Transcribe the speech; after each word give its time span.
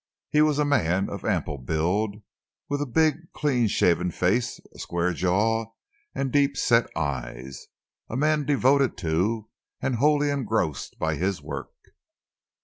He 0.31 0.41
was 0.41 0.57
a 0.57 0.65
man 0.65 1.11
of 1.11 1.23
ample 1.23 1.59
build, 1.59 2.23
with 2.67 2.81
a 2.81 2.87
big, 2.87 3.31
clean 3.33 3.67
shaven 3.67 4.09
face, 4.09 4.59
a 4.73 4.79
square 4.79 5.13
jaw 5.13 5.73
and 6.15 6.31
deep 6.31 6.57
set 6.57 6.87
eyes, 6.97 7.67
a 8.09 8.17
man 8.17 8.43
devoted 8.43 8.97
to 8.97 9.47
and 9.79 9.97
wholly 9.97 10.31
engrossed 10.31 10.97
by 10.97 11.17
his 11.17 11.39
work. 11.43 11.69